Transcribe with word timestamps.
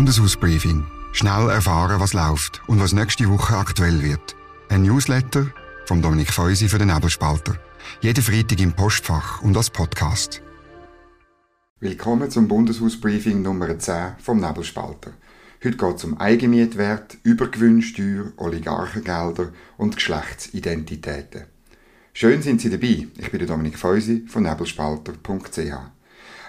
Bundeshausbriefing. 0.00 0.86
Schnell 1.12 1.50
erfahren, 1.50 2.00
was 2.00 2.14
läuft 2.14 2.62
und 2.66 2.80
was 2.80 2.94
nächste 2.94 3.28
Woche 3.28 3.54
aktuell 3.54 4.02
wird. 4.02 4.34
Ein 4.70 4.80
Newsletter 4.80 5.48
vom 5.84 6.00
Dominik 6.00 6.32
Feusi 6.32 6.70
für 6.70 6.78
den 6.78 6.88
Nebelspalter. 6.88 7.58
Jeden 8.00 8.24
Freitag 8.24 8.58
im 8.60 8.72
Postfach 8.72 9.42
und 9.42 9.54
als 9.58 9.68
Podcast. 9.68 10.40
Willkommen 11.80 12.30
zum 12.30 12.48
Bundeshausbriefing 12.48 13.42
Nummer 13.42 13.78
10 13.78 14.14
vom 14.20 14.40
Nebelspalter. 14.40 15.10
Heute 15.62 15.76
geht 15.76 15.96
es 15.96 16.04
um 16.04 16.16
Eigenmietwert, 16.16 17.18
Übergewinnsteuer, 17.22 18.32
Oligarchengelder 18.38 19.50
und 19.76 19.96
Geschlechtsidentitäten. 19.96 21.44
Schön 22.14 22.40
sind 22.40 22.62
Sie 22.62 22.70
dabei. 22.70 23.06
Ich 23.18 23.30
bin 23.30 23.46
Dominik 23.46 23.76
Feusi 23.76 24.24
von 24.26 24.44
nebelspalter.ch. 24.44 25.99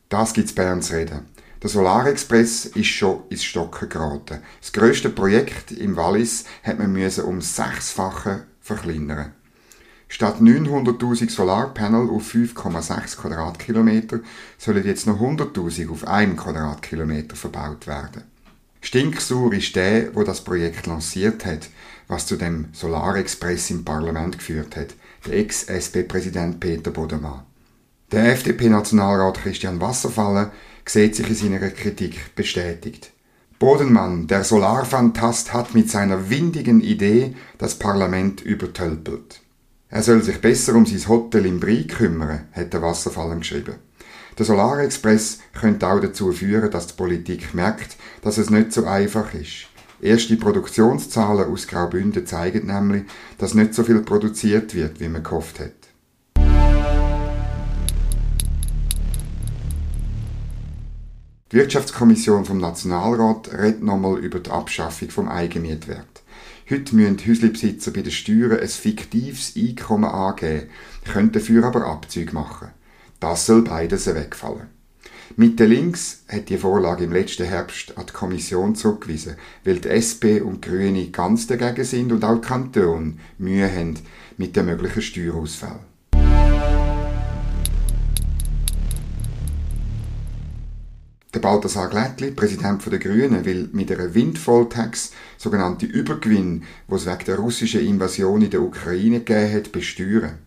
Das 0.09 0.33
gibt's 0.33 0.53
Bern 0.53 0.83
zu 0.83 0.93
reden. 0.93 1.25
Der 1.63 1.71
Solarexpress 1.71 2.67
ist 2.67 2.85
schon 2.85 3.23
ins 3.29 3.43
Stocken 3.43 3.89
geraten. 3.89 4.43
Das 4.61 4.71
grösste 4.71 5.09
Projekt 5.09 5.71
im 5.71 5.95
Wallis 5.95 6.45
hat 6.61 6.77
man 6.77 6.95
um 7.25 7.41
sechsfache 7.41 8.45
verkleinern. 8.67 9.31
Statt 10.09 10.39
900.000 10.39 11.29
Solarpanel 11.29 12.09
auf 12.09 12.33
5,6 12.33 13.17
Quadratkilometer 13.17 14.19
sollen 14.57 14.85
jetzt 14.85 15.05
noch 15.07 15.19
100.000 15.19 15.89
auf 15.89 16.07
1 16.07 16.37
Quadratkilometer 16.37 17.35
verbaut 17.35 17.87
werden. 17.87 18.23
Stinksauer 18.81 19.53
ist 19.53 19.75
der, 19.75 20.15
wo 20.15 20.23
das 20.23 20.43
Projekt 20.43 20.87
lanciert 20.87 21.45
hat, 21.45 21.69
was 22.07 22.25
zu 22.25 22.37
dem 22.37 22.69
Solarexpress 22.71 23.71
im 23.71 23.83
Parlament 23.83 24.37
geführt 24.37 24.77
hat, 24.77 24.93
der 25.25 25.39
Ex-SP-Präsident 25.39 26.59
Peter 26.59 26.91
Bodemann. 26.91 27.43
Der 28.11 28.31
FDP-Nationalrat 28.31 29.39
Christian 29.41 29.81
Wasserfalle 29.81 30.51
sieht 30.85 31.15
sich 31.15 31.27
in 31.27 31.35
seiner 31.35 31.69
Kritik 31.69 32.33
bestätigt. 32.35 33.11
Bodenmann, 33.59 34.27
der 34.27 34.43
Solarfantast, 34.43 35.51
hat 35.51 35.73
mit 35.73 35.89
seiner 35.89 36.29
windigen 36.29 36.79
Idee 36.79 37.35
das 37.57 37.73
Parlament 37.73 38.39
übertölpelt. 38.39 39.41
Er 39.89 40.03
soll 40.03 40.21
sich 40.21 40.39
besser 40.41 40.75
um 40.75 40.85
sein 40.85 41.07
Hotel 41.07 41.47
im 41.47 41.59
Brie 41.59 41.87
kümmern, 41.87 42.49
hat 42.51 42.71
der 42.73 42.83
Wasserfallen 42.83 43.39
geschrieben. 43.39 43.77
Der 44.37 44.45
Solarexpress 44.45 45.39
könnte 45.59 45.87
auch 45.87 45.99
dazu 45.99 46.31
führen, 46.33 46.69
dass 46.69 46.85
die 46.85 46.93
Politik 46.93 47.55
merkt, 47.55 47.97
dass 48.21 48.37
es 48.37 48.51
nicht 48.51 48.73
so 48.73 48.85
einfach 48.85 49.33
ist. 49.33 49.65
Erste 49.99 50.35
Produktionszahlen 50.35 51.51
aus 51.51 51.65
Graubünden 51.65 52.27
zeigen 52.27 52.67
nämlich, 52.67 53.05
dass 53.39 53.55
nicht 53.55 53.73
so 53.73 53.83
viel 53.83 54.01
produziert 54.01 54.75
wird, 54.75 54.99
wie 54.99 55.09
man 55.09 55.23
gehofft 55.23 55.59
hat. 55.59 55.71
Die 61.53 61.55
Wirtschaftskommission 61.55 62.43
vom 62.43 62.57
Nationalrat 62.57 63.53
redet 63.53 63.81
nochmal 63.81 64.19
über 64.19 64.39
die 64.39 64.51
Abschaffung 64.51 65.09
vom 65.09 65.29
Eigenmietwert. 65.29 66.21
Heute 66.69 66.93
müssen 66.93 67.25
Häuslebesitzer 67.25 67.91
bei 67.91 68.01
den 68.01 68.11
Steuern 68.11 68.59
ein 68.59 68.67
fiktives 68.67 69.53
Einkommen 69.55 70.09
angeben, 70.09 70.69
können 71.05 71.31
dafür 71.31 71.63
aber 71.63 71.85
Abzüge 71.85 72.33
machen. 72.33 72.71
Das 73.21 73.45
soll 73.45 73.61
beides 73.61 74.07
wegfallen. 74.07 74.67
Mitte 75.37 75.63
links 75.63 76.25
hat 76.27 76.49
die 76.49 76.57
Vorlage 76.57 77.05
im 77.05 77.13
letzten 77.13 77.45
Herbst 77.45 77.97
an 77.97 78.07
die 78.07 78.13
Kommission 78.13 78.75
zurückgewiesen, 78.75 79.37
weil 79.63 79.79
die 79.79 79.87
SP 79.95 80.43
und 80.43 80.65
die 80.65 80.69
Grüne 80.69 81.07
ganz 81.11 81.47
dagegen 81.47 81.85
sind 81.85 82.11
und 82.11 82.25
auch 82.25 82.41
die 82.41 82.47
Kantone 82.47 83.13
Mühe 83.37 83.73
haben 83.73 83.97
mit 84.35 84.57
den 84.57 84.65
möglichen 84.65 85.01
Steuerausfällen. 85.01 85.79
Der 91.37 91.43
Balthasar 91.43 91.87
Glättli, 91.87 92.31
Präsident 92.31 92.83
der 92.91 92.97
Grünen, 92.97 93.45
will 93.45 93.69
mit 93.71 93.91
einer 93.91 94.15
Windfall-Tax 94.15 95.11
sogenannte 95.37 95.85
Übergewinn, 95.85 96.63
es 96.89 97.05
wegen 97.05 97.25
der 97.27 97.37
russischen 97.37 97.85
Invasion 97.85 98.41
in 98.41 98.49
der 98.49 98.63
Ukraine 98.63 99.19
gegeben 99.19 99.53
hat, 99.53 99.71
besteuern. 99.71 100.39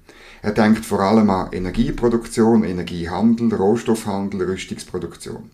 Er 0.43 0.51
denkt 0.51 0.85
vor 0.85 0.99
allem 0.99 1.31
an 1.31 1.53
Energieproduktion, 1.53 2.65
Energiehandel, 2.65 3.55
Rohstoffhandel, 3.55 4.43
Rüstungsproduktion. 4.43 5.49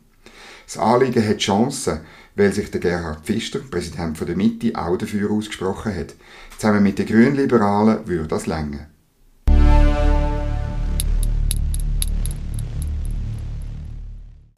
Das 0.65 0.79
Anliegen 0.79 1.29
hat 1.29 1.37
Chancen, 1.37 2.01
weil 2.35 2.55
sich 2.55 2.71
der 2.71 2.81
Gerhard 2.81 3.27
Pfister, 3.27 3.59
Präsident 3.59 4.19
der 4.19 4.37
Mitte, 4.37 4.73
auch 4.75 4.97
dafür 4.97 5.31
ausgesprochen 5.31 5.95
hat. 5.95 6.15
Zusammen 6.57 6.83
mit 6.83 6.99
den 6.99 7.05
Grünliberalen 7.05 8.09
würde 8.09 8.27
das 8.27 8.47
länger. 8.47 8.87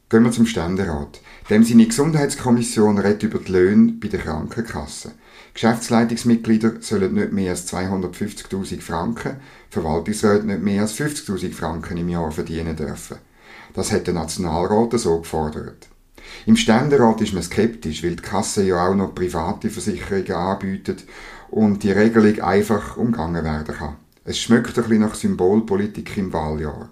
Gehen 0.09 0.23
wir 0.23 0.31
zum 0.31 0.47
Ständerat. 0.47 1.21
Dem 1.51 1.63
seine 1.63 1.85
Gesundheitskommission 1.85 2.97
redet 2.97 3.21
über 3.21 3.37
die 3.37 3.51
Löhne 3.51 3.91
bei 3.91 4.07
der 4.07 4.19
Krankenkasse. 4.19 5.11
Geschäftsleitungsmitglieder 5.53 6.77
sollen 6.79 7.13
nicht 7.13 7.31
mehr 7.31 7.51
als 7.51 7.71
250.000 7.71 8.81
Franken, 8.81 9.35
Verwaltungsräte 9.69 10.47
nicht 10.47 10.63
mehr 10.63 10.81
als 10.81 10.95
50.000 10.95 11.53
Franken 11.53 11.97
im 11.97 12.09
Jahr 12.09 12.31
verdienen 12.31 12.75
dürfen. 12.75 13.17
Das 13.73 13.91
hat 13.91 14.07
der 14.07 14.15
Nationalrat 14.15 14.99
so 14.99 15.19
gefordert. 15.19 15.87
Im 16.47 16.55
Ständerat 16.55 17.21
ist 17.21 17.33
man 17.33 17.43
skeptisch, 17.43 18.03
weil 18.03 18.15
die 18.15 18.23
Kasse 18.23 18.63
ja 18.63 18.87
auch 18.87 18.95
noch 18.95 19.13
private 19.13 19.69
Versicherungen 19.69 20.31
anbietet 20.31 21.05
und 21.51 21.83
die 21.83 21.91
Regelung 21.91 22.41
einfach 22.41 22.97
umgangen 22.97 23.43
werden 23.43 23.75
kann. 23.75 23.97
Es 24.23 24.39
schmeckt 24.39 24.75
ein 24.75 24.83
bisschen 24.83 25.01
nach 25.01 25.13
Symbolpolitik 25.13 26.17
im 26.17 26.33
Wahljahr. 26.33 26.89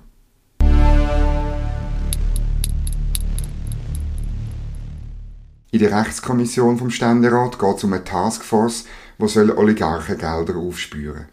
In 5.70 5.80
der 5.80 5.92
Rechtskommission 5.92 6.78
vom 6.78 6.90
Ständerat 6.90 7.60
geht 7.60 7.76
es 7.76 7.84
um 7.84 7.92
eine 7.92 8.06
Taskforce, 8.06 8.86
die 9.20 9.24
Oligarchengelder 9.26 10.56
aufspüren 10.56 11.26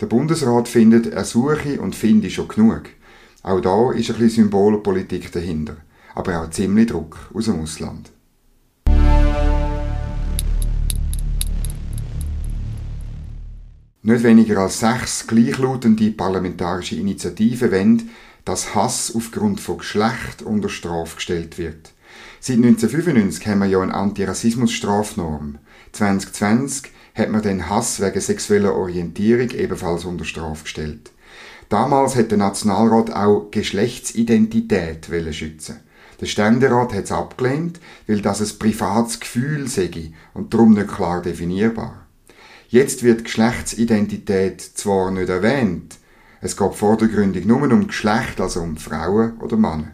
Der 0.00 0.06
Bundesrat 0.06 0.68
findet, 0.68 1.06
er 1.06 1.24
suche 1.24 1.80
und 1.80 1.96
finde 1.96 2.30
schon 2.30 2.46
genug. 2.46 2.82
Auch 3.42 3.60
da 3.60 3.90
ist 3.90 4.10
ein 4.10 4.18
bisschen 4.18 4.44
Symbolpolitik 4.44 5.32
dahinter, 5.32 5.76
aber 6.14 6.40
auch 6.40 6.50
ziemlich 6.50 6.86
Druck 6.86 7.18
aus 7.34 7.46
dem 7.46 7.60
Ausland. 7.60 8.12
Nicht 14.02 14.22
weniger 14.22 14.58
als 14.60 14.78
sechs 14.78 15.26
gleichlautende 15.26 16.12
parlamentarische 16.12 16.94
Initiativen 16.94 17.72
wollen, 17.72 18.10
dass 18.44 18.76
Hass 18.76 19.12
aufgrund 19.16 19.60
von 19.60 19.78
Geschlecht 19.78 20.42
unter 20.42 20.68
Strafe 20.68 21.16
gestellt 21.16 21.58
wird. 21.58 21.92
Seit 22.40 22.56
1995 22.56 23.46
haben 23.46 23.60
wir 23.60 23.66
ja 23.66 23.80
eine 23.80 23.94
Antirassismus-Strafnorm. 23.94 25.58
2020 25.92 26.92
hat 27.14 27.30
man 27.30 27.42
den 27.42 27.68
Hass 27.68 28.00
wegen 28.00 28.20
sexueller 28.20 28.74
Orientierung 28.74 29.50
ebenfalls 29.50 30.04
unter 30.04 30.24
Strafe 30.24 30.64
gestellt. 30.64 31.10
Damals 31.68 32.16
hat 32.16 32.30
der 32.30 32.38
Nationalrat 32.38 33.12
auch 33.12 33.50
Geschlechtsidentität 33.50 35.08
schützen. 35.32 35.80
Der 36.20 36.26
Ständerat 36.26 36.92
hat 36.92 37.04
es 37.04 37.12
abgelehnt, 37.12 37.80
weil 38.06 38.20
das 38.20 38.40
ein 38.40 38.58
privates 38.58 39.20
Gefühl 39.20 39.68
sei 39.68 40.12
und 40.34 40.52
darum 40.52 40.74
nicht 40.74 40.88
klar 40.88 41.22
definierbar. 41.22 42.06
Jetzt 42.68 43.02
wird 43.02 43.24
Geschlechtsidentität 43.24 44.60
zwar 44.60 45.10
nicht 45.10 45.28
erwähnt, 45.28 45.96
es 46.42 46.56
geht 46.56 46.74
vordergründig 46.74 47.44
nur 47.44 47.62
um 47.62 47.86
Geschlecht, 47.86 48.40
also 48.40 48.60
um 48.60 48.76
Frauen 48.78 49.38
oder 49.40 49.56
Männer. 49.56 49.92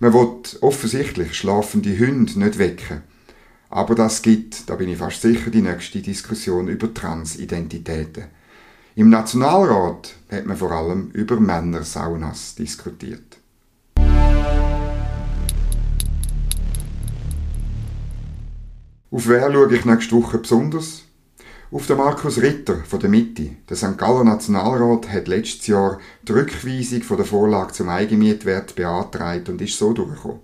Man 0.00 0.12
will 0.12 0.40
offensichtlich 0.60 1.34
schlafende 1.34 1.96
Hunde 1.98 2.38
nicht 2.38 2.58
wecken. 2.58 3.02
Aber 3.70 3.94
das 3.94 4.20
gibt, 4.22 4.68
da 4.68 4.74
bin 4.74 4.88
ich 4.88 4.98
fast 4.98 5.22
sicher, 5.22 5.50
die 5.50 5.62
nächste 5.62 6.00
Diskussion 6.00 6.68
über 6.68 6.92
Transidentitäten. 6.92 8.24
Im 8.94 9.08
Nationalrat 9.08 10.14
hat 10.30 10.44
man 10.44 10.56
vor 10.56 10.72
allem 10.72 11.10
über 11.12 11.40
Männersaunas 11.40 12.54
diskutiert. 12.54 13.38
Auf 19.10 19.28
wer 19.28 19.52
schaue 19.52 19.74
ich 19.74 19.84
nächste 19.84 20.16
Woche 20.16 20.38
besonders? 20.38 21.04
Auf 21.72 21.86
den 21.86 21.96
Markus 21.96 22.36
Ritter 22.36 22.84
von 22.84 23.00
der 23.00 23.08
Mitte. 23.08 23.48
Der 23.66 23.78
St. 23.78 23.96
Galler 23.96 24.24
Nationalrat 24.24 25.08
hat 25.08 25.26
letztes 25.26 25.68
Jahr 25.68 25.98
die 26.28 26.32
Rückweisung 26.32 27.00
von 27.00 27.16
der 27.16 27.24
Vorlage 27.24 27.72
zum 27.72 27.88
Eigenmietwert 27.88 28.74
beantragt 28.74 29.48
und 29.48 29.62
ist 29.62 29.78
so 29.78 29.94
durchgekommen. 29.94 30.40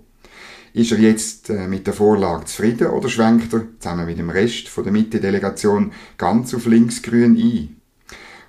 Ist 0.73 0.91
er 0.91 0.97
jetzt 0.97 1.51
äh, 1.51 1.67
mit 1.67 1.85
der 1.85 1.93
Vorlage 1.93 2.45
zufrieden 2.45 2.87
oder 2.87 3.09
schwenkt 3.09 3.53
er 3.53 3.67
zusammen 3.79 4.07
mit 4.07 4.17
dem 4.17 4.31
Rest 4.31 4.69
von 4.69 4.83
der 4.83 4.91
Mitte-Delegation 4.91 5.91
ganz 6.17 6.55
auf 6.55 6.65
linksgrün 6.65 7.37
ein? 7.37 7.75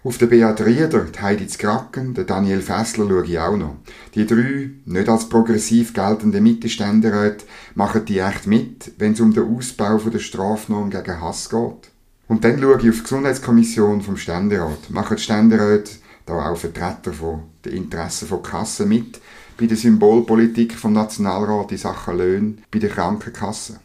Auf 0.03 0.17
den 0.17 0.31
Beat 0.31 0.65
Rieder, 0.65 1.05
die 1.05 1.21
Heidi 1.21 1.49
Kraken, 1.49 2.15
den 2.15 2.27
Daniel 2.27 2.63
Fessler 2.63 3.07
schaue 3.07 3.27
ich 3.27 3.39
auch 3.39 3.59
noch. 3.59 3.77
Die 4.15 4.25
drei, 4.25 4.71
nicht 4.87 5.09
als 5.11 5.29
progressiv 5.29 5.93
geltende 5.93 6.41
Mittelständeräte, 6.41 7.45
machen 7.75 8.07
die 8.07 8.21
echt 8.21 8.47
mit, 8.47 8.93
wenn 8.97 9.13
es 9.13 9.21
um 9.21 9.35
den 9.35 9.55
Ausbau 9.55 9.99
der 9.99 10.19
Strafnorm 10.19 10.89
gegen 10.89 11.21
Hass 11.21 11.51
geht. 11.51 11.90
Und 12.31 12.45
dann 12.45 12.61
schaue 12.61 12.79
ich 12.81 12.89
auf 12.89 12.95
die 12.95 13.03
Gesundheitskommission 13.03 14.03
vom 14.03 14.17
Ständerat. 14.17 14.89
Machen 14.89 15.17
die 15.17 15.23
Ständeräte, 15.23 15.91
da 16.27 16.49
auch 16.49 16.57
Vertreter 16.57 17.13
von 17.13 17.43
den 17.65 17.73
Interessen 17.73 18.29
von 18.29 18.41
Kassen 18.41 18.89
mit, 18.89 19.21
bei 19.59 19.67
der 19.67 19.77
Symbolpolitik 19.77 20.75
vom 20.75 20.93
Nationalrat 20.93 21.73
in 21.73 21.79
Sachen 21.79 22.19
Löhne, 22.19 22.55
bei 22.71 22.79
den 22.79 22.89
Krankenkassen. 22.89 23.81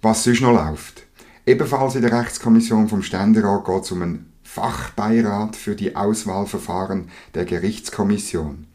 Was 0.00 0.24
sonst 0.24 0.40
noch 0.40 0.54
läuft. 0.54 1.02
Ebenfalls 1.44 1.96
in 1.96 2.02
der 2.02 2.18
Rechtskommission 2.18 2.88
vom 2.88 3.02
Ständerat 3.02 3.66
geht 3.66 3.82
es 3.82 3.92
um 3.92 4.00
einen 4.00 4.32
Fachbeirat 4.42 5.54
für 5.54 5.74
die 5.74 5.96
Auswahlverfahren 5.96 7.10
der 7.34 7.44
Gerichtskommission. 7.44 8.66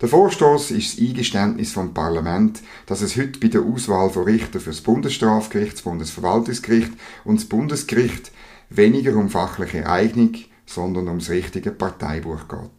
Der 0.00 0.08
Vorstoß 0.08 0.72
ist 0.72 0.98
das 0.98 1.06
Eingeständnis 1.06 1.72
vom 1.72 1.94
Parlament, 1.94 2.62
dass 2.84 3.00
es 3.00 3.16
heute 3.16 3.40
bei 3.40 3.48
der 3.48 3.62
Auswahl 3.62 4.10
von 4.10 4.24
Richtern 4.24 4.60
für 4.60 4.70
das 4.70 4.82
Bundesstrafgericht, 4.82 5.72
das 5.72 5.82
Bundesverwaltungsgericht 5.82 6.92
und 7.24 7.40
das 7.40 7.48
Bundesgericht 7.48 8.30
weniger 8.68 9.16
um 9.16 9.30
fachliche 9.30 9.88
Eignung, 9.88 10.34
sondern 10.66 11.08
ums 11.08 11.30
richtige 11.30 11.70
Parteibuch 11.70 12.46
geht. 12.46 12.75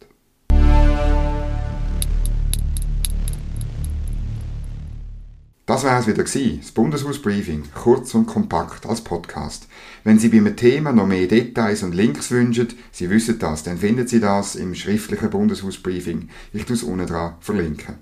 Das 5.68 5.84
war 5.84 6.00
es 6.00 6.08
wieder 6.08 6.24
das 6.24 6.72
Bundeshausbriefing, 6.72 7.64
kurz 7.76 8.16
und 8.16 8.26
kompakt 8.26 8.86
als 8.86 9.02
Podcast. 9.02 9.68
Wenn 10.06 10.18
Sie 10.18 10.30
bei 10.30 10.38
einem 10.38 10.56
Thema 10.56 10.94
noch 10.94 11.06
mehr 11.06 11.28
Details 11.28 11.84
und 11.84 11.94
Links 11.94 12.32
wünschen, 12.32 12.70
Sie 12.94 13.10
wissen 13.10 13.38
das, 13.38 13.64
dann 13.64 13.78
finden 13.78 14.08
Sie 14.08 14.22
das 14.22 14.56
im 14.56 14.74
schriftlichen 14.76 15.30
Bundeshausbriefing. 15.30 16.30
Ich 16.54 16.64
tue 16.64 16.78
es 16.78 16.84
unten 16.84 17.06
dran 17.06 17.34
verlinken. 17.42 17.96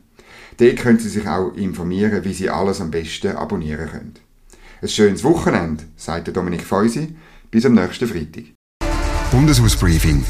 Dort 0.58 0.78
können 0.78 1.00
Sie 1.00 1.10
sich 1.10 1.28
auch 1.28 1.56
informieren, 1.56 2.24
wie 2.24 2.34
Sie 2.34 2.52
alles 2.52 2.82
am 2.82 2.92
besten 2.92 3.36
abonnieren 3.36 3.90
können. 3.90 4.14
Ein 4.84 4.88
schönes 4.88 5.24
Wochenende, 5.24 5.86
sagt 5.96 6.38
Dominik 6.38 6.62
Feusi. 6.62 7.16
Bis 7.50 7.66
am 7.66 7.74
nächsten 7.74 8.08
Freitag. 8.08 8.44
Bundeshausbriefing. 9.32 10.24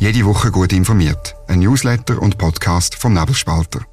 Jede 0.00 0.24
Woche 0.24 0.50
gut 0.50 0.72
informiert. 0.72 1.36
Ein 1.46 1.60
Newsletter 1.60 2.20
und 2.20 2.38
Podcast 2.38 2.96
vom 2.96 3.14
Nebelspalter. 3.14 3.86